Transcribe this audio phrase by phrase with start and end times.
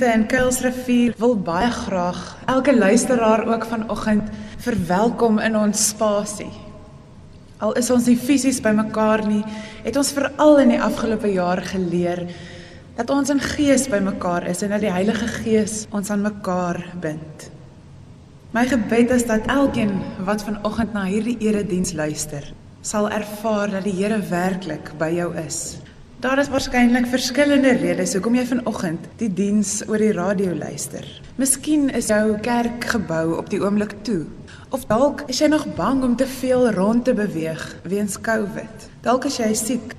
[0.00, 6.52] gemeente in Kuilsrivier wil baie graag elke luisteraar ook vanoggend verwelkom in ons spasie.
[7.60, 9.42] Al is ons nie fisies bymekaar nie,
[9.84, 12.24] het ons veral in die afgelope jaar geleer
[12.96, 17.50] dat ons in gees bymekaar is en dat die Heilige Gees ons aan mekaar bind.
[18.56, 22.44] My gebed is dat elkeen wat vanoggend na hierdie erediens luister,
[22.80, 25.79] sal ervaar dat die Here werklik by jou is.
[26.20, 31.06] Daar is waarskynlik verskillende redes hoekom jy vanoggend die diens oor die radio luister.
[31.40, 34.26] Miskien is jou kerkgebou op die oomblik toe
[34.68, 38.84] Of dalk is jy nog bang om te veel rond te beweeg weens COVID.
[39.02, 39.94] Dalk is jy siek.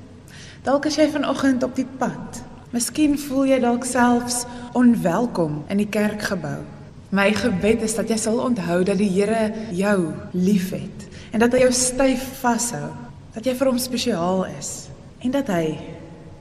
[0.64, 2.44] Dalk is jy vanoggend op die pad.
[2.70, 4.44] Miskien voel jy dalk selfs
[4.78, 6.60] onwelkom in die kerkgebou.
[7.10, 11.66] My gebed is dat jy sal onthou dat die Here jou liefhet en dat hy
[11.66, 12.92] jou styf vashou,
[13.34, 14.92] dat jy vir hom spesiaal is
[15.26, 15.66] en dat hy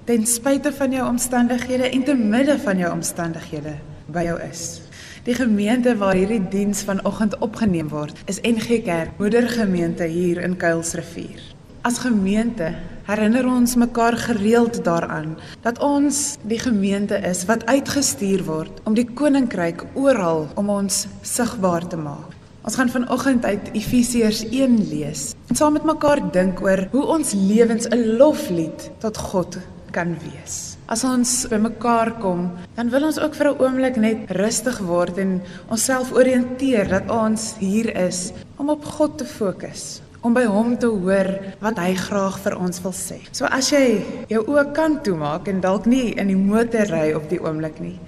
[0.04, 3.74] ten spyte van jou omstandighede en te midde van jou omstandighede
[4.06, 4.80] by jou is.
[5.24, 11.42] Die gemeente waar hierdie diens vanoggend opgeneem word, is NG Kerk, moedergemeente hier in Kuilsrivier.
[11.84, 18.80] As gemeente herinner ons mekaar gereeld daaraan dat ons die gemeente is wat uitgestuur word
[18.84, 22.36] om die koninkryk oral om ons sigbaar te maak.
[22.60, 27.32] Ons gaan vanoggend uit Efesiërs 1 lees en saam met mekaar dink oor hoe ons
[27.32, 29.58] lewens 'n loflied tot God
[29.92, 34.78] kan wees as ons bymekaar kom, dan wil ons ook vir 'n oomblik net rustig
[34.82, 35.40] word en
[35.70, 40.86] onsself oriënteer dat ons hier is om op God te fokus om by hom te
[40.86, 41.28] hoor
[41.60, 43.20] wat hy graag vir ons wil sê.
[43.32, 47.28] So as jy jou oë kan toemaak en dalk nie in die motor ry op
[47.30, 47.98] die oomblik nie,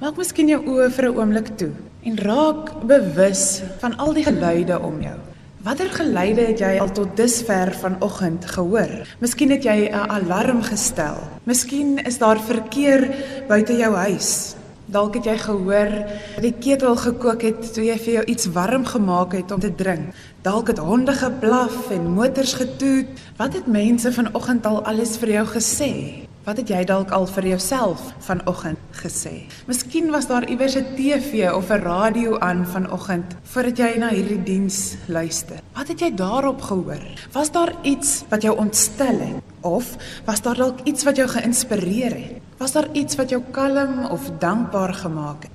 [0.00, 1.72] maak miskien jou oë vir 'n oomblik toe
[2.02, 5.29] en raak bewus van al die geluide om jou.
[5.60, 8.92] Watter geluide het jy al tot dusver vanoggend gehoor?
[9.20, 11.20] Miskien het jy 'n alarm gestel.
[11.44, 13.12] Miskien is daar verkeer
[13.48, 14.54] buite jou huis.
[14.86, 15.90] Dalk het jy gehoor
[16.34, 19.74] dat die ketel gekook het toe jy vir jou iets warm gemaak het om te
[19.74, 20.14] drink.
[20.42, 23.06] Dalk het honde geblaf en motors getoet.
[23.36, 26.29] Wat het mense vanoggend al alles vir jou gesê?
[26.50, 29.44] Wat het jy dalk al vir jouself vanoggend gesê?
[29.70, 34.42] Miskien was daar iewers 'n TV of 'n radio aan vanoggend voordat jy na hierdie
[34.42, 35.60] diens luister.
[35.74, 37.02] Wat het jy daarop gehoor?
[37.32, 42.14] Was daar iets wat jou ontstel het of was daar dalk iets wat jou geïnspireer
[42.14, 42.42] het?
[42.58, 45.52] Was daar iets wat jou kalm of dankbaar gemaak het?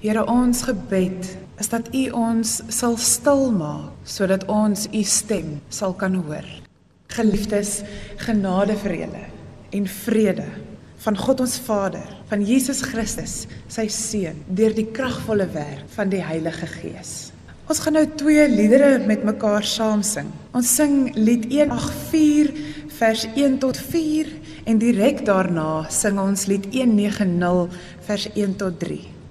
[0.00, 5.92] Here, ons gebed is dat U ons sal stil maak sodat ons U stem sal
[5.92, 6.44] kan hoor.
[7.06, 7.82] Geliefdes,
[8.16, 9.31] genade vir julle
[9.72, 10.46] en vrede
[11.02, 16.22] van God ons Vader, van Jesus Christus, sy seun, deur die kragvolle werk van die
[16.22, 17.32] Heilige Gees.
[17.70, 20.28] Ons gaan nou twee liedere met mekaar saam sing.
[20.54, 22.52] Ons sing lied 184
[22.98, 24.30] vers 1 tot 4
[24.70, 29.21] en direk daarna sing ons lied 190 vers 1 tot 3.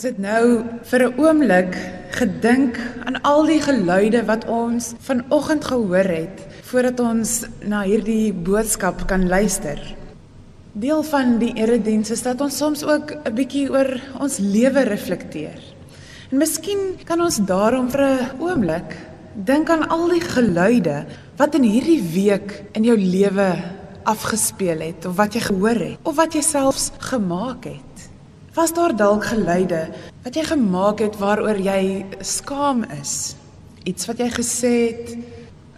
[0.00, 1.74] Ons het nou vir 'n oomblik
[2.16, 9.04] gedink aan al die geluide wat ons vanoggend gehoor het voordat ons na hierdie boodskap
[9.06, 9.76] kan luister.
[10.72, 15.60] Deel van die erediens is dat ons soms ook 'n bietjie oor ons lewe reflekteer.
[16.30, 18.96] En miskien kan ons daarom vir 'n oomblik
[19.34, 21.04] dink aan al die geluide
[21.36, 23.52] wat in hierdie week in jou lewe
[24.04, 27.89] afgespeel het of wat jy gehoor het of wat jy selfs gemaak het.
[28.60, 29.86] Was daar dalk geluide
[30.20, 33.34] wat jy gemaak het waaroor jy skaam is?
[33.88, 35.14] Iets wat jy gesê het,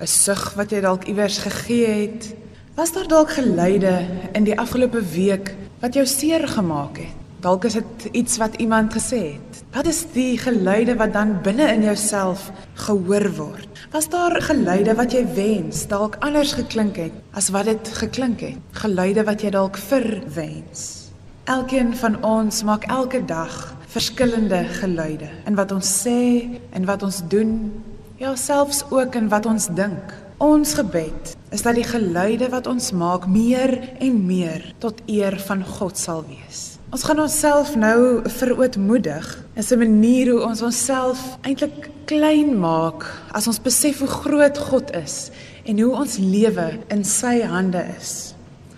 [0.02, 2.34] 'n sug wat jy dalk iewers gegee het?
[2.74, 7.14] Was daar dalk geluide in die afgelope week wat jou seer gemaak het?
[7.40, 9.62] Dalk is dit iets wat iemand gesê het.
[9.72, 13.68] Wat is die geluide wat dan binne in jouself gehoor word?
[13.92, 18.58] Was daar geluide wat jy wens dalk anders geklink het as wat dit geklink het?
[18.72, 21.01] Geluide wat jy dalk verwens?
[21.44, 27.18] Elkeen van ons maak elke dag verskillende geluide in wat ons sê en wat ons
[27.28, 27.72] doen,
[28.16, 30.12] ja selfs ook in wat ons dink.
[30.38, 35.66] Ons gebed is dat die geluide wat ons maak meer en meer tot eer van
[35.66, 36.78] God sal wees.
[36.94, 39.26] Ons gaan onsself nou verootmoedig
[39.58, 44.94] in 'n manier hoe ons onsself eintlik klein maak as ons besef hoe groot God
[44.94, 45.30] is
[45.64, 48.31] en hoe ons lewe in sy hande is.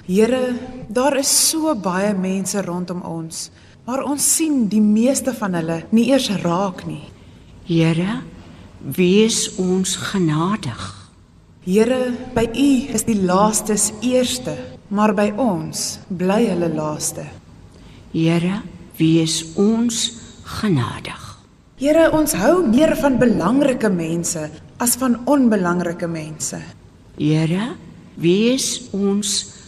[0.06, 0.52] Here,
[0.92, 3.48] daar is so baie mense rondom ons,
[3.88, 7.06] maar ons sien die meeste van hulle nie eers raak nie.
[7.64, 8.18] Here,
[8.84, 10.82] wees ons genadig.
[11.64, 14.58] Here, by U is die laastes eerste,
[14.92, 17.24] maar by ons bly hulle laaste.
[18.12, 18.60] Here,
[19.00, 20.04] wees ons
[20.60, 21.24] genadig.
[21.80, 26.60] Here, ons hou meer van belangrike mense as van onbelangrike mense.
[27.16, 27.72] Here,
[28.20, 29.63] wees ons genadig.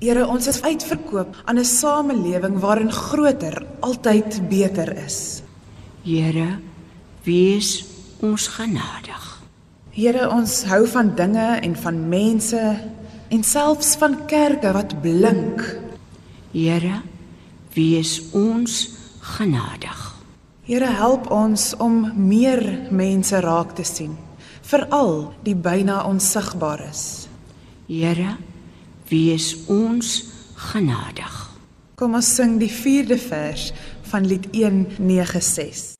[0.00, 5.42] Here, ons is uitverkoop aan 'n samelewing waarin groter altyd beter is.
[6.04, 6.58] Here,
[7.24, 7.84] wees
[8.20, 9.42] ons genadig.
[9.90, 12.80] Here, ons hou van dinge en van mense
[13.28, 15.76] en selfs van kerke wat blink.
[16.52, 17.02] Here,
[17.74, 18.88] wees ons
[19.20, 20.16] genadig.
[20.62, 24.16] Here, help ons om meer mense raak te sien,
[24.62, 27.19] veral die byna onsigbares.
[27.90, 28.36] Here,
[29.10, 30.10] wees ons
[30.70, 31.38] genadig.
[31.98, 33.72] Kom ons sing die 4de vers
[34.12, 35.99] van lied 196.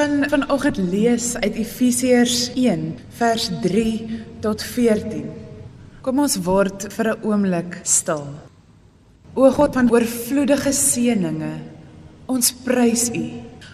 [0.00, 5.26] Gaan vanoggend lees uit Efesiërs 1 vers 3 tot 14.
[6.00, 8.24] Kom ons word vir 'n oomblik stil.
[9.34, 11.52] O God van oorvloedige seëninge,
[12.26, 13.26] ons prys U.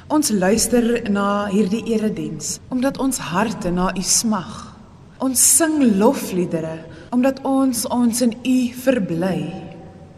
[0.09, 4.75] Ons luister na hierdie erediens omdat ons harte na U smag.
[5.19, 6.79] Ons sing lofliedere
[7.11, 9.55] omdat ons ons in U verbly.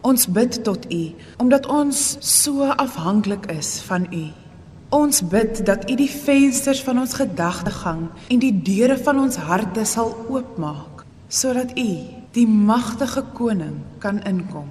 [0.00, 1.04] Ons bid tot U
[1.36, 4.47] omdat ons so afhanklik is van U.
[4.88, 9.84] Ons bid dat U die vensters van ons gedagtegang en die deure van ons harte
[9.84, 11.90] sal oopmaak sodat U,
[12.32, 14.70] die magtige koning, kan inkom.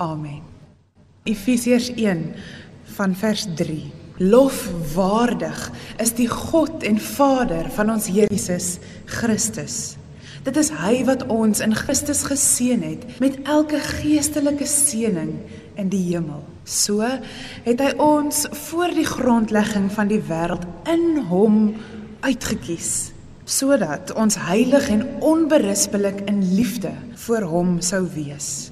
[0.00, 0.40] Amen.
[1.28, 2.22] Efesiërs 1
[2.96, 3.76] van vers 3.
[4.24, 5.60] Lofwaardig
[6.00, 9.98] is die God en Vader van ons Here Jesus Christus.
[10.48, 15.34] Dit is hy wat ons in Christus geseën het met elke geestelike seëning
[15.76, 16.40] in die hemel.
[16.68, 17.00] So
[17.64, 21.62] het hy ons voor die grondlegging van die wêreld in hom
[22.20, 23.14] uitgekies
[23.48, 26.90] sodat ons heilig en onberispelik in liefde
[27.24, 28.68] voor hom sou wees.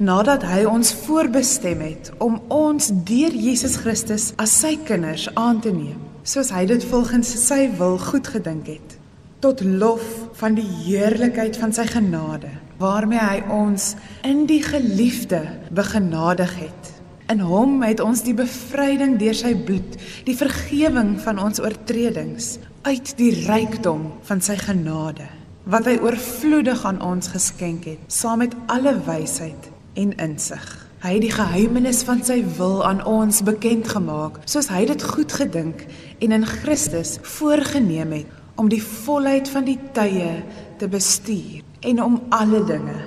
[0.00, 5.74] Nadat hy ons voorbestem het om ons deur Jesus Christus as sy kinders aan te
[5.76, 8.96] neem, soos hy dit volgens sy wil goedgedink het,
[9.44, 10.08] tot lof
[10.40, 12.48] van die heerlikheid van sy genade,
[12.80, 13.92] waarmee hy ons
[14.24, 16.93] in die geliefde begenadig het.
[17.32, 23.14] In hom het ons die bevryding deur sy bloed, die vergifnis van ons oortredings uit
[23.16, 25.30] die rykdom van sy genade
[25.64, 30.64] wat hy oorvloedig aan ons geskenk het, saam met alle wysheid en insig.
[31.00, 35.32] Hy het die geheimenis van sy wil aan ons bekend gemaak, soos hy dit goed
[35.32, 35.86] gedink
[36.20, 40.44] en in Christus voorgenem het om die volheid van die tye
[40.76, 43.00] te bestuur en om alle dinge,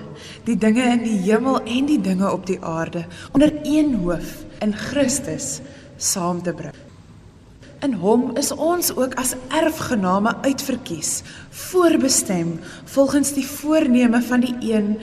[0.48, 4.76] die dinge in die hemel en die dinge op die aarde, onder een hoof in
[4.76, 5.60] Christus
[5.98, 6.76] saam te bring.
[7.86, 11.22] In hom is ons ook as erfgename uitverkies,
[11.70, 12.56] voorbestem
[12.90, 14.96] volgens die voorneme van die een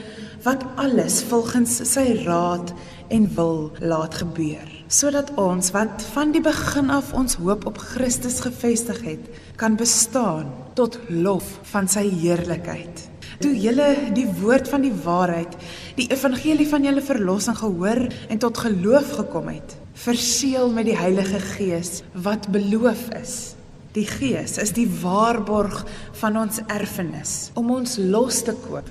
[0.43, 2.73] wat alles volgens sy raad
[3.07, 8.41] en wil laat gebeur, sodat ons wat van die begin af ons hoop op Christus
[8.43, 13.07] gefestig het, kan bestaan tot lof van sy heerlikheid.
[13.43, 15.55] Toe julle die woord van die waarheid,
[15.97, 19.75] die evangelie van julle verlossing gehoor en tot geloof gekom het,
[20.05, 23.55] verseël met die Heilige Gees wat beloof is.
[23.95, 25.83] Die Gees is die waarborg
[26.19, 28.87] van ons erfenis om ons los te koop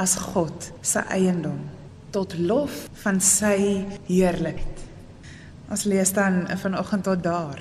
[0.00, 1.60] as God se eiendom
[2.12, 4.84] tot lof van sy heerlikheid.
[5.68, 7.60] Ons lees dan vanoggend tot daar.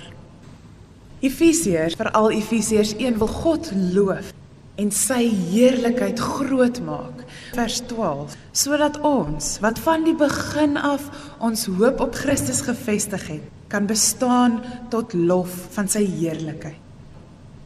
[1.19, 4.31] Efesiërs, veral Efesiërs 1 wil God loof
[4.77, 7.23] en sy heerlikheid groot maak.
[7.57, 8.35] Vers 12.
[8.53, 11.07] Sodat ons wat van die begin af
[11.43, 14.61] ons hoop op Christus gefestig het, kan bestaan
[14.93, 16.77] tot lof van sy heerlikheid.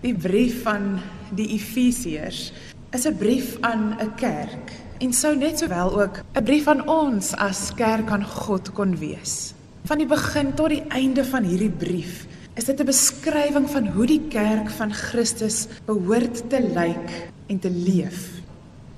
[0.01, 0.95] Die brief van
[1.37, 2.51] die Efesiërs
[2.95, 7.35] is 'n brief aan 'n kerk en sou net sowel ook 'n brief aan ons
[7.35, 9.53] as kerk aan God kon wees.
[9.85, 14.05] Van die begin tot die einde van hierdie brief is dit 'n beskrywing van hoe
[14.05, 18.41] die kerk van Christus behoort te lyk en te leef.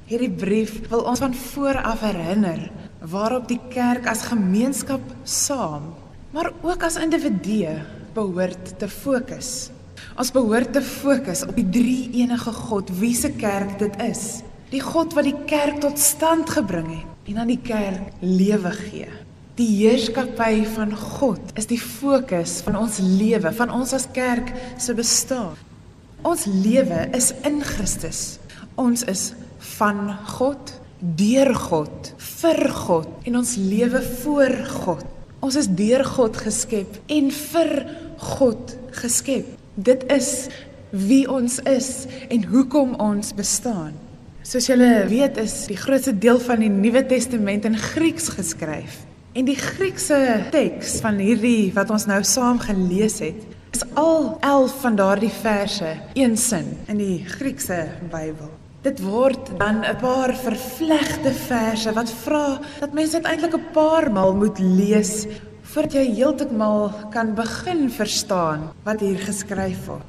[0.05, 5.93] Hierdie brief wil ons van voor af herinner waarop die kerk as gemeenskap saam,
[6.31, 7.81] maar ook as individue
[8.13, 9.69] behoort te fokus.
[10.17, 14.41] Ons behoort te fokus op die drie enige God, wie se kerk dit is.
[14.69, 19.22] Die God wat die kerk tot stand gebring het en aan die kerk lewe gee.
[19.53, 24.49] Die heerskappy van God is die fokus van ons lewe, van ons as kerk
[24.81, 25.53] se bestaan.
[26.25, 28.39] Ons lewe is in Christus.
[28.81, 29.27] Ons is
[29.75, 30.07] van
[30.39, 30.73] God,
[31.19, 35.05] deur God, vir God en ons lewe voor God.
[35.45, 37.73] Ons is deur God geskep en vir
[38.33, 39.53] God geskep.
[39.77, 40.33] Dit is
[40.89, 43.93] wie ons is en hoekom ons bestaan.
[44.41, 49.03] Soos julle weet is die grootste deel van die Nuwe Testament in Grieks geskryf.
[49.33, 50.17] En die Griekse
[50.53, 53.39] teks van hierdie wat ons nou saam gelees het,
[53.73, 57.79] is al 11 van daardie verse een sin in die Griekse
[58.11, 58.51] Bybel.
[58.85, 64.11] Dit word dan 'n paar vervlegte verse wat vra dat mense dit eintlik 'n paar
[64.11, 65.25] maal moet lees
[65.61, 70.05] voordat jy heeltemal kan begin verstaan wat hier geskryf word.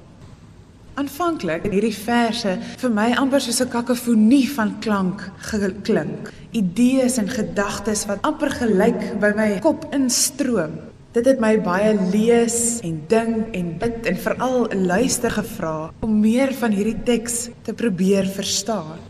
[0.94, 6.30] Aanvanklik het hierdie verse vir my amper soos 'n kakofonie van klank geklink.
[6.54, 10.76] Idees en gedagtes wat amper gelyk by my kop instroom.
[11.14, 16.54] Dit het my baie lees en dink en bid en veral luister gevra om meer
[16.60, 19.02] van hierdie teks te probeer verstaan.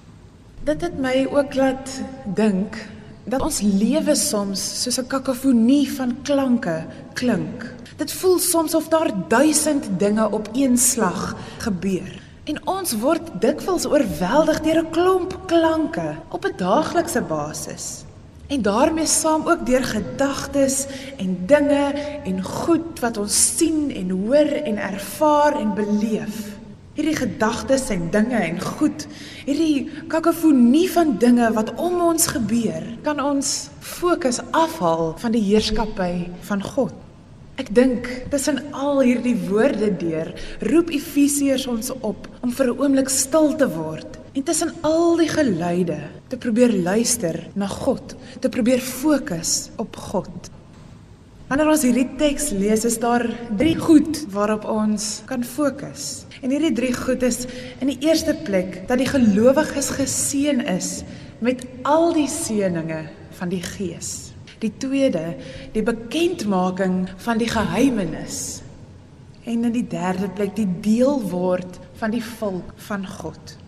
[0.65, 2.81] Dit het my ook laat dink
[3.29, 7.75] dat ons lewe soms soos 'n kakofonie van klanke klink.
[7.97, 12.24] Dit voel soms of daar duisend dinge op een slag gebeur.
[12.45, 18.05] En ons word dikwels oorweldig deur 'n klomp klanke op 'n daaglikse basis.
[18.47, 20.87] En daarmee saam ook deur gedagtes
[21.17, 21.87] en dinge
[22.25, 26.37] en goed wat ons sien en hoor en ervaar en beleef.
[26.93, 29.07] Hierdie gedagtes en dinge en goed,
[29.45, 36.29] hierdie kakofonie van dinge wat om ons gebeur, kan ons fokus afhaal van die heerskappy
[36.41, 37.04] van God.
[37.55, 40.33] Ek dink tussen al hierdie woorde deur
[40.67, 45.29] roep Efesiërs ons op om vir 'n oomblik stil te word en tussen al die
[45.29, 50.51] geluide te probeer luister na God, te probeer fokus op God.
[51.47, 56.25] Wanneer ons hierdie teks lees, is daar drie goed waarop ons kan fokus.
[56.43, 57.47] En hierdie drie goed is
[57.81, 61.05] in die eerste plek dat die gelowiges geseën is
[61.39, 64.24] met al die seënings van die Gees.
[64.65, 65.35] Die tweede,
[65.75, 68.63] die bekendmaking van die geheimenis.
[69.45, 73.59] En in die derde plek die deel word van die volk van God.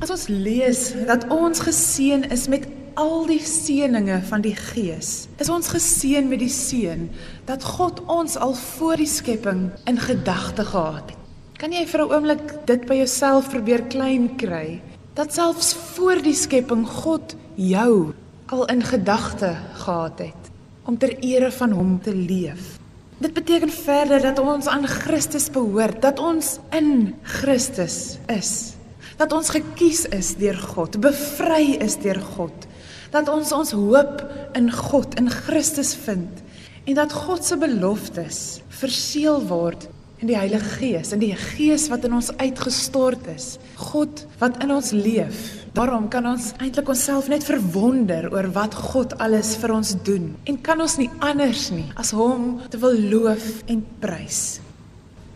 [0.00, 2.64] As ons lees dat ons geseën is met
[2.96, 7.08] al die seënings van die Gees, is ons geseën met die seën
[7.48, 11.20] dat God ons al voor die skepping in gedagte gehad het.
[11.60, 14.80] Kan jy vir 'n oomblik dit by jouself probeer klein kry?
[15.14, 18.14] Dat selfs voor die skepping God jou
[18.54, 20.50] al in gedagte gehad het
[20.84, 22.76] om ter ere van hom te leef.
[23.18, 28.74] Dit beteken verder dat ons aan Christus behoort, dat ons in Christus is.
[29.16, 32.68] Dat ons gekies is deur God, bevry is deur God.
[33.14, 34.22] Dat ons ons hoop
[34.58, 36.42] in God, in Christus vind
[36.84, 38.38] en dat God se beloftes
[38.68, 39.86] verseël word
[40.20, 43.54] in die Heilige Gees, in die Gees wat in ons uitgestort is.
[43.80, 45.63] God wat in ons leef.
[45.74, 50.58] Daarom kan ons eintlik onsself net verwonder oor wat God alles vir ons doen en
[50.62, 54.60] kan ons nie anders nie as hom te wil loof en prys.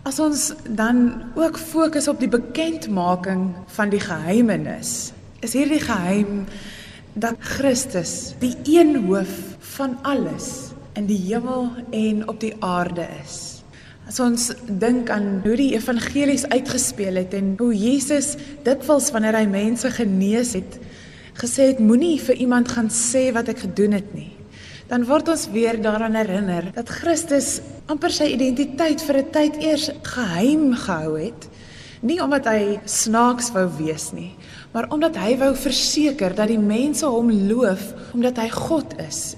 [0.07, 1.03] As ons dan
[1.35, 5.11] ook fokus op die bekendmaking van die geheimenis,
[5.43, 6.47] is hierdie geheim
[7.19, 9.35] dat Christus die een hoof
[9.75, 13.48] van alles in die hemel en op die aarde is.
[14.09, 14.47] As ons
[14.81, 20.55] dink aan hoe die evangelies uitgespeel het en hoe Jesus dikwels wanneer hy mense genees
[20.57, 20.79] het,
[21.37, 24.31] gesê het moenie vir iemand gaan sê wat ek gedoen het nie.
[24.89, 27.59] Dan word ons weer daaraan herinner dat Christus
[27.93, 31.49] amper sy identiteit vir 'n tyd eers geheim gehou het,
[32.01, 34.33] nie omdat hy snaaks wou wees nie,
[34.73, 39.37] maar omdat hy wou verseker dat die mense hom loof omdat hy God is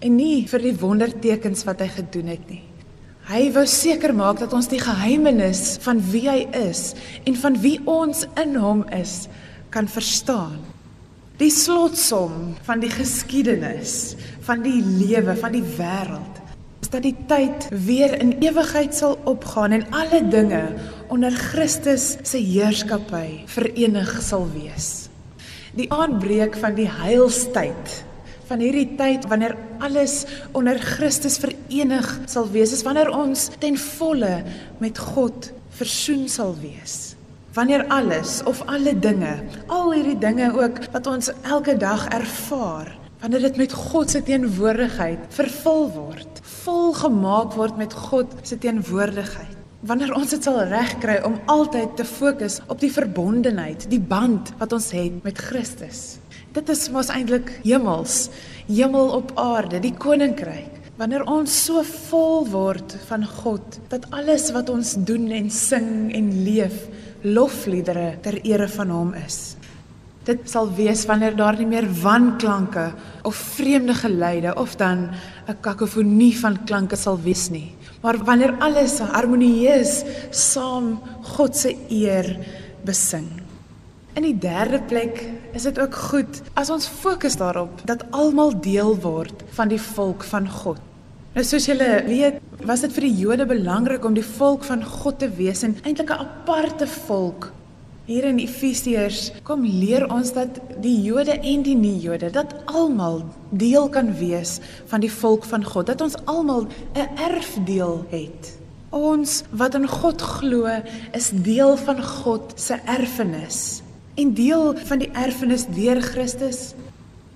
[0.00, 2.71] en nie vir die wondertekens wat hy gedoen het nie.
[3.32, 6.90] Hy wou seker maak dat ons die geheimenis van wie hy is
[7.24, 9.14] en van wie ons in hom is
[9.72, 10.58] kan verstaan.
[11.40, 16.42] Die slotsom van die geskiedenis, van die lewe, van die wêreld,
[16.84, 20.66] is dat die tyd weer in ewigheid sal opgaan en alle dinge
[21.08, 25.08] onder Christus se heerskappy verenig sal wees.
[25.72, 28.02] Die aanbreek van die heilstyd
[28.52, 30.22] van hierdie tyd wanneer alles
[30.56, 34.42] onder Christus verenig sal wees, is wanneer ons ten volle
[34.82, 37.14] met God versoen sal wees.
[37.56, 39.38] Wanneer alles of alle dinge,
[39.72, 45.24] al hierdie dinge ook wat ons elke dag ervaar, wanneer dit met God se teenwoordigheid
[45.32, 49.60] vervul word, volgemaak word met God se teenwoordigheid.
[49.88, 54.76] Wanneer ons dit sal regkry om altyd te fokus op die verbondenheid, die band wat
[54.76, 56.21] ons het met Christus.
[56.52, 58.26] Dit is mos eintlik hemels,
[58.68, 60.90] hemel op aarde, die koninkryk.
[61.00, 66.28] Wanneer ons so vol word van God dat alles wat ons doen en sing en
[66.44, 66.74] leef
[67.24, 69.56] lofliedere ter ere van hom is.
[70.28, 72.90] Dit sal wees wanneer daar nie meer wanklanke
[73.26, 75.08] of vreemde geluide of dan
[75.48, 82.36] 'n kakofonie van klanke sal wees nie, maar wanneer alles harmonieus saam God se eer
[82.84, 83.28] besing.
[84.14, 88.96] In die derde plek is dit ook goed as ons fokus daarop dat almal deel
[89.00, 90.80] word van die volk van God.
[91.32, 95.18] Nou soos julle weet, was dit vir die Jode belangrik om die volk van God
[95.22, 97.52] te wees en eintlik 'n aparte volk.
[98.04, 103.88] Hier in Efesiërs kom leer ons dat die Jode en die nie-Jode dat almal deel
[103.88, 108.58] kan wees van die volk van God, dat ons almal 'n erfdeel het.
[108.90, 110.68] Ons wat in God glo,
[111.12, 113.81] is deel van God se erfenis
[114.14, 116.72] en deel van die erfenis deur Christus.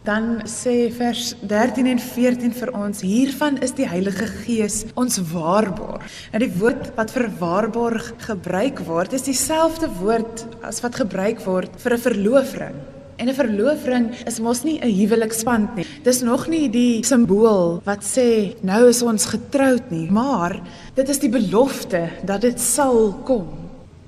[0.07, 6.05] Dan sê vers 13 en 14 vir ons: Hiervan is die Heilige Gees ons waarborg.
[6.31, 11.75] En die woord wat vir waarborg gebruik word, is dieselfde woord as wat gebruik word
[11.83, 12.77] vir 'n verloofring.
[13.19, 15.87] En 'n verloofring is mos nie 'n huweliksband nie.
[16.05, 20.61] Dis nog nie die simbool wat sê nou is ons getroud nie, maar
[20.95, 23.66] dit is die belofte dat dit sal kom.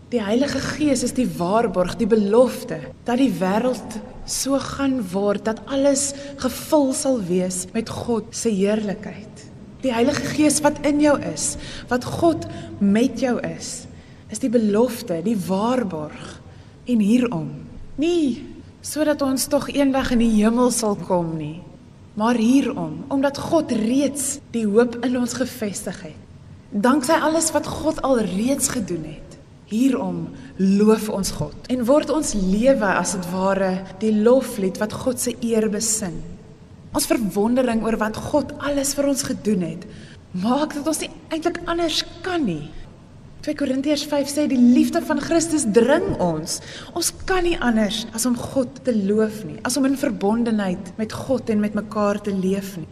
[0.08, 5.60] Die Heilige Gees is die waarborg, die belofte dat die wêreld so gaan word dat
[5.68, 9.44] alles gevul sal wees met God se heerlikheid.
[9.84, 11.58] Die Heilige Gees wat in jou is,
[11.92, 12.48] wat God
[12.80, 13.84] met jou is,
[14.32, 16.38] is die belofte, die waarborg
[16.88, 17.52] en hierom.
[18.00, 18.48] Nie
[18.80, 21.58] sodat ons tog eendag in die hemel sal kom nie,
[22.16, 26.20] maar hierom omdat God reeds die hoop in ons gefestig het.
[26.72, 29.27] Danksy alles wat God al reeds gedoen het.
[29.68, 30.22] Hierom
[30.56, 35.34] loof ons God en word ons lewe as dit ware die loflied wat God se
[35.44, 36.16] eer besing.
[36.96, 39.84] Ons verwondering oor wat God alles vir ons gedoen het,
[40.32, 42.70] maak dat ons nie eintlik anders kan nie.
[43.44, 46.58] 2 Korintiërs 5 sê die liefde van Christus dring ons.
[46.96, 51.14] Ons kan nie anders as om God te loof nie, as om in verbondenheid met
[51.14, 52.88] God en met mekaar te leef nie.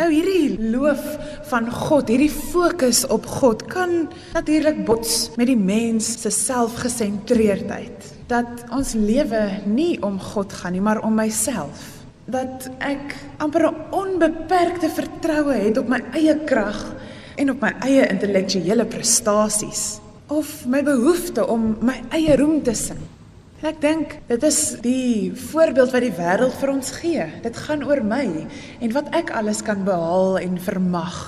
[0.00, 1.02] Nou hierdie loof
[1.50, 8.08] van God, hierdie fokus op God kan natuurlik bots met die mens se selfgesentreerdheid.
[8.30, 11.84] Dat ons lewe nie om God gaan nie, maar om myself.
[12.24, 16.94] Dat ek amper 'n onbeperkte vertroue het op my eie krag
[17.36, 23.11] en op my eie intellektuele prestasies of my behoefte om my eie roem te sing.
[23.62, 27.26] Ek dink dit is die voorbeeld wat die wêreld vir ons gee.
[27.44, 28.24] Dit gaan oor my
[28.82, 31.20] en wat ek alles kan behaal en vermag.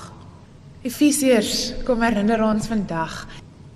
[0.83, 3.21] Efesiërs kom herinner ons vandag,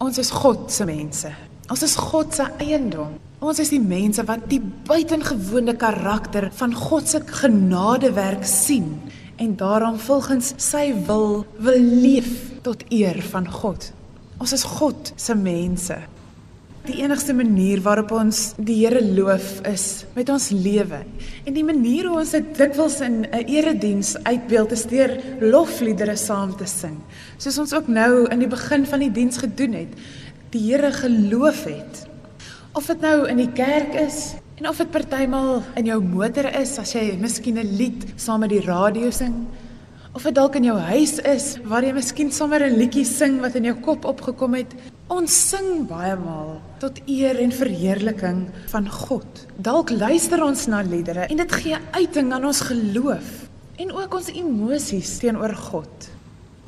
[0.03, 1.31] ons is God se mense.
[1.71, 3.15] Ons is God se eiendom.
[3.39, 8.97] Ons is die mense wat die buitengewone karakter van God se genadewerk sien
[9.39, 13.93] en daarom volgens sy wil wil leef tot eer van God.
[14.43, 16.03] Ons is God se mense.
[16.87, 21.01] Die enigste manier waarop ons die Here loof is met ons lewe.
[21.43, 26.55] En die manier hoe ons dit dikwels in 'n erediens uitbeeld is deur lofliedere saam
[26.55, 26.97] te sing.
[27.37, 29.93] Soos ons ook nou in die begin van die diens gedoen het,
[30.51, 32.07] die Here geloof het.
[32.73, 36.77] Of dit nou in die kerk is en of dit partymal in jou motor is
[36.79, 39.47] as jy miskien 'n lied saam met die radio sing,
[40.13, 43.55] of dit dalk in jou huis is waar jy miskien sommer 'n liedjie sing wat
[43.55, 44.73] in jou kop opgekom het,
[45.09, 49.39] Ons sing baie maal tot eer en verheerliking van God.
[49.57, 53.31] Dalk luister ons na liedere en dit gee uiting aan ons geloof
[53.81, 56.05] en ook ons emosies teenoor God.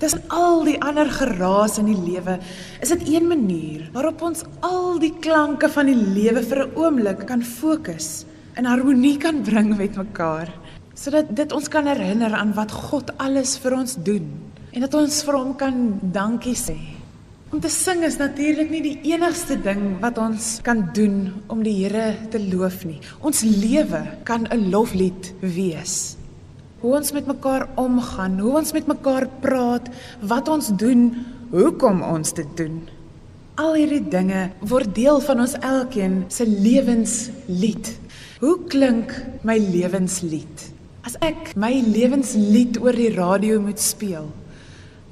[0.01, 2.39] Dis al die ander geraas in die lewe,
[2.81, 7.27] is dit een manier waarop ons al die klanke van die lewe vir 'n oomblik
[7.29, 8.25] kan fokus
[8.57, 10.49] en harmonie kan bring met mekaar,
[11.01, 14.27] sodat dit ons kan herinner aan wat God alles vir ons doen
[14.71, 15.77] en dat ons vir hom kan
[16.13, 16.77] dankie sê.
[17.51, 21.73] Om te sing is natuurlik nie die enigste ding wat ons kan doen om die
[21.81, 23.01] Here te loof nie.
[23.19, 26.15] Ons lewe kan 'n loflied wees.
[26.79, 29.89] Hoe ons met mekaar omgaan, hoe ons met mekaar praat,
[30.21, 31.11] wat ons doen,
[31.51, 32.87] hoekom ons dit doen.
[33.55, 37.97] Al hierdie dinge word deel van ons elkeen se lewenslied.
[38.39, 39.11] Hoe klink
[39.43, 40.70] my lewenslied?
[41.01, 44.27] As ek my lewenslied oor die radio moet speel,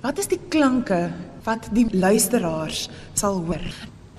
[0.03, 1.07] wat is die klanke
[1.47, 2.83] wat die luisteraars
[3.17, 3.63] sal hoor.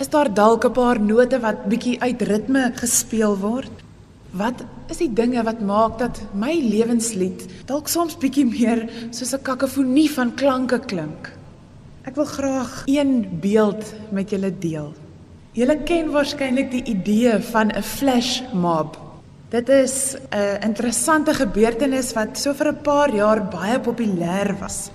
[0.03, 3.71] Is daar dalk 'n paar note wat bietjie uit ritme gespeel word?
[4.33, 9.43] Wat is die dinge wat maak dat my lewenslied dalk soms bietjie meer soos 'n
[9.43, 11.31] kakofonie van klanke klink?
[12.05, 14.93] Ek wil graag een beeld met julle deel.
[15.53, 19.10] Julle ken waarskynlik die idee van 'n flash mob.
[19.51, 24.91] Dit is 'n interessante gebeurtenis wat so vir 'n paar jaar baie populêr was.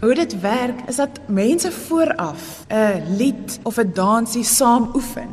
[0.00, 5.28] Hoe dit werk is dat mense vooraf 'n lied of 'n dansie saam oefen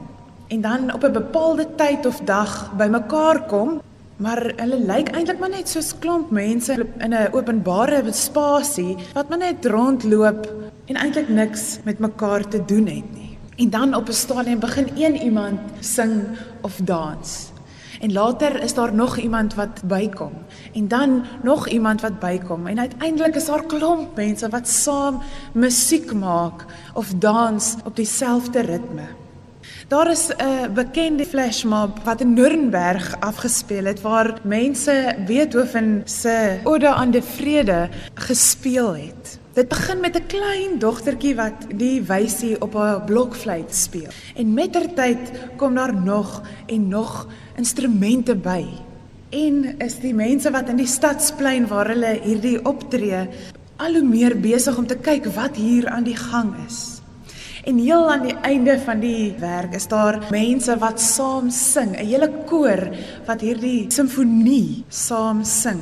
[0.48, 3.82] en dan op 'n bepaalde tyd of dag bymekaar kom,
[4.16, 9.38] maar hulle lyk eintlik maar net soos klomp mense in 'n openbare spasie wat maar
[9.38, 10.54] net rondloop
[10.86, 13.38] en eintlik niks met mekaar te doen het nie.
[13.56, 16.22] En dan op 'n stadium begin een iemand sing
[16.62, 17.51] of dans.
[18.02, 20.32] En later is daar nog iemand wat bykom
[20.74, 25.22] en dan nog iemand wat bykom en uiteindelik is daar klomp mense wat saam
[25.54, 29.08] musiek maak of dans op dieselfde ritme.
[29.88, 36.88] Daar is 'n bekende flashmob wat in Nürnberg afgespeel het waar mense Beethoven se Ode
[36.88, 39.41] aan die Vrede gespeel het.
[39.52, 44.08] Dit begin met 'n klein dogtertjie wat die wysie op haar blokfluit speel.
[44.36, 48.66] En mettertyd kom daar nog en nog instrumente by.
[49.30, 53.28] En is die mense wat in die stadsplein waar hulle hierdie optree
[53.76, 57.02] al hoe meer besig om te kyk wat hier aan die gang is.
[57.64, 62.06] En heel aan die einde van die werk is daar mense wat saam sing, 'n
[62.06, 62.90] hele koor
[63.26, 65.82] wat hierdie simfonie saam sing.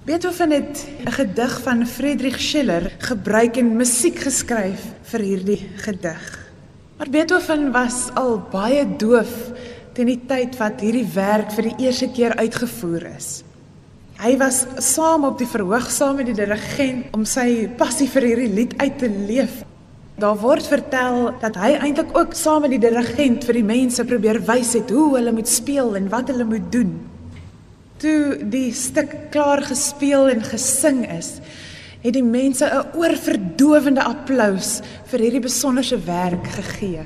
[0.00, 6.48] Beethoven het 'n gedig van Friedrich Schiller gebruik en musiek geskryf vir hierdie gedig.
[6.96, 9.52] Maar Beethoven was al baie doof
[9.92, 13.44] teen die tyd wat hierdie werk vir die eerste keer uitgevoer is.
[14.16, 18.54] Hy was saam op die verhoog saam met die dirigent om sy passie vir hierdie
[18.54, 19.64] lied uit te leef.
[20.16, 24.40] Daar word vertel dat hy eintlik ook saam met die dirigent vir die mense probeer
[24.40, 27.09] wys het hoe hulle moet speel en wat hulle moet doen.
[28.00, 31.34] Toe die stuk klaar gespeel en gesing is,
[32.00, 37.04] het die mense 'n oorverdowende applous vir hierdie besonderse werk gegee.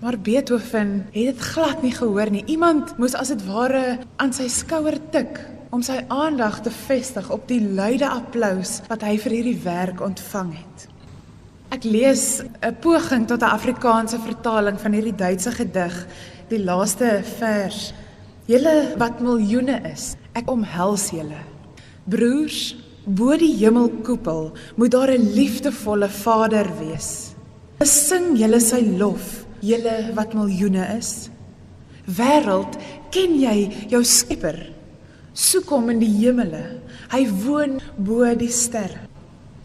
[0.00, 2.44] Maar Beethoven het dit glad nie gehoor nie.
[2.46, 7.48] Iemand moes as dit ware aan sy skouer tik om sy aandag te vestig op
[7.48, 10.88] die luide applous wat hy vir hierdie werk ontvang het.
[11.70, 16.06] Ek lees 'n poging tot 'n Afrikaanse vertaling van hierdie Duitse gedig,
[16.48, 17.92] die laaste vers.
[18.46, 21.40] Julle wat miljoene is, ek omhels julle.
[22.06, 27.34] Broers, bo die hemelkoepel moet daar 'n liefdevolle Vader wees.
[27.82, 31.28] Sing julle sy lof, julle wat miljoene is.
[32.06, 32.78] Wêreld,
[33.10, 34.70] ken jy jou Skepper?
[35.34, 36.78] Soek hom in die hemele.
[37.10, 39.10] Hy woon bo die sterre.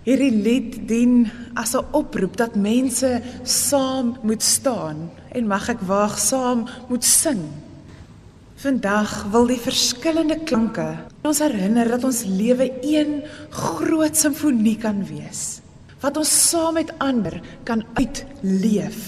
[0.05, 6.17] Hierdie lied dien as 'n oproep dat mense saam moet staan en mag ek waag
[6.17, 7.45] saam moet sing.
[8.61, 10.85] Vandag wil die verskillende klanke
[11.25, 15.61] ons herinner dat ons lewe een groot simfonie kan wees
[16.03, 18.99] wat ons saam met ander kan uitleef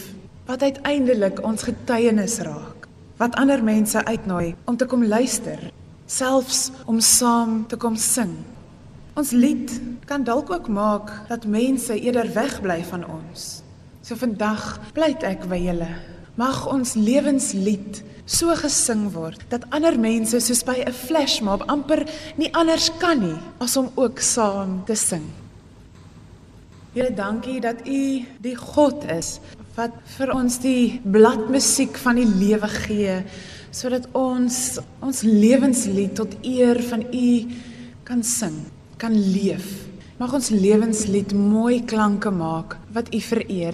[0.49, 2.87] wat uiteindelik ons getuienis raak
[3.21, 5.69] wat ander mense uitnooi om te kom luister
[6.09, 8.33] selfs om saam te kom sing
[9.13, 9.69] Ons lied
[10.09, 13.61] kan dalk ook maak dat mense eerder wegbly van ons.
[14.01, 14.63] So vandag
[14.97, 15.89] pleit ek by julle,
[16.39, 22.05] mag ons lewenslied so gesing word dat ander mense soos by 'n flashmob amper
[22.37, 25.25] nie anders kan nie as om ook saam te sing.
[26.93, 29.39] Here, dankie dat U die God is
[29.75, 33.23] wat vir ons die bladmusiek van die lewe gee
[33.71, 37.49] sodat ons ons lewenslied tot eer van U
[38.03, 38.65] kan sing
[38.97, 39.87] kan leef.
[40.19, 43.73] Mag ons lewenslied mooi klanke maak wat U vereer.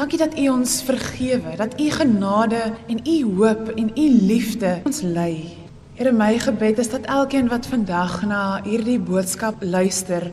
[0.00, 5.00] Dankie dat U ons vergewe, dat U genade en U hoop en U liefde ons
[5.04, 5.52] lei.
[5.94, 10.30] Here, my gebed is dat elkeen wat vandag na hierdie boodskap luister,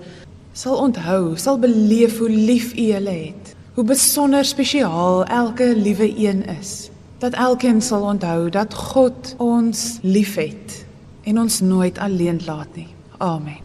[0.55, 3.51] sal onthou, sal beleef hoe lief U hulle het.
[3.75, 6.87] Hoe besonder spesiaal elke liewe een is.
[7.19, 10.85] Dat elkeen sal onthou dat God ons liefhet
[11.27, 12.87] en ons nooit alleen laat nie.
[13.17, 13.59] Amen.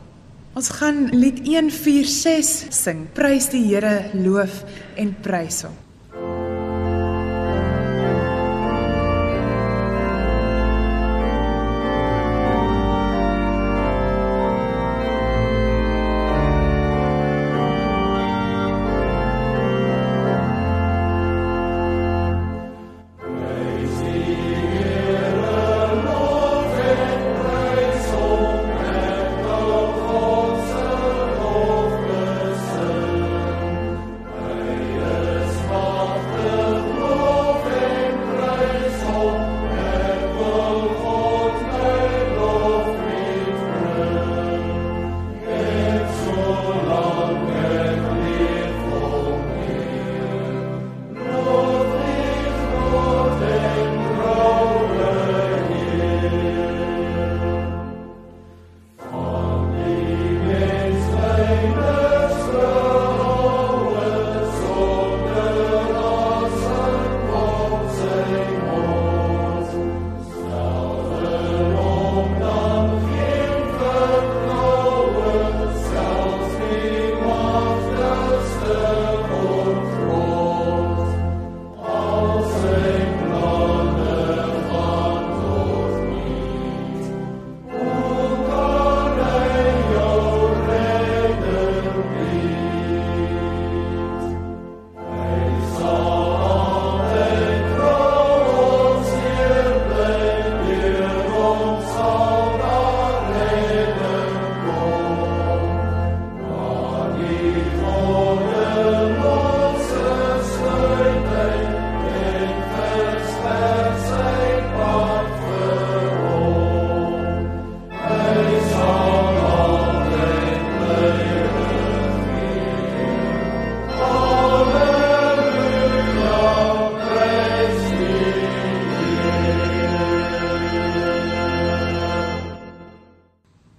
[0.59, 3.07] Ons gaan lied 146 sing.
[3.15, 4.65] Prys die Here, loof
[4.99, 5.79] en prys hom.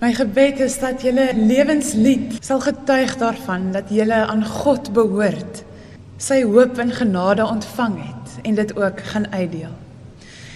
[0.03, 5.61] My gebed is dat julle lewenslied sal getuig daarvan dat julle aan God behoort.
[6.19, 9.71] Sy hoop en genade ontvang het en dit ook gaan uitdeel.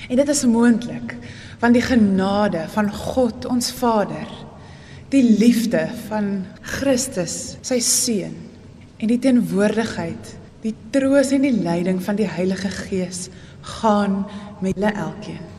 [0.09, 1.15] En dit is moontlik
[1.61, 4.27] want die genade van God ons Vader,
[5.15, 8.35] die liefde van Christus, sy seun
[8.99, 13.29] en die teenwoordigheid, die troos en die leiding van die Heilige Gees
[13.79, 14.25] gaan
[14.59, 15.56] met julle elkeen.